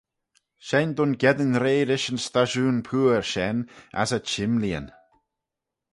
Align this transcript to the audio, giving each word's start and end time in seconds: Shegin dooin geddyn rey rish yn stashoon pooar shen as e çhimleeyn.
Shegin 0.65 0.91
dooin 0.97 1.13
geddyn 1.21 1.53
rey 1.63 1.79
rish 1.89 2.09
yn 2.11 2.19
stashoon 2.25 2.77
pooar 2.87 3.23
shen 3.31 3.57
as 4.01 4.09
e 4.17 4.19
çhimleeyn. 4.29 4.87